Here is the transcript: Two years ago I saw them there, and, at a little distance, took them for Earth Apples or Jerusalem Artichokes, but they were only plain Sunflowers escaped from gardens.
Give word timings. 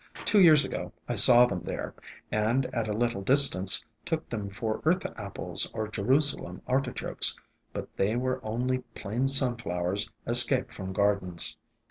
Two 0.25 0.41
years 0.41 0.65
ago 0.65 0.93
I 1.07 1.13
saw 1.13 1.45
them 1.45 1.59
there, 1.61 1.93
and, 2.31 2.65
at 2.73 2.87
a 2.87 2.91
little 2.91 3.21
distance, 3.21 3.85
took 4.03 4.27
them 4.29 4.49
for 4.49 4.81
Earth 4.83 5.05
Apples 5.15 5.69
or 5.75 5.87
Jerusalem 5.89 6.63
Artichokes, 6.65 7.37
but 7.71 7.87
they 7.97 8.15
were 8.15 8.43
only 8.43 8.79
plain 8.95 9.27
Sunflowers 9.27 10.09
escaped 10.25 10.71
from 10.73 10.91
gardens. 10.91 11.55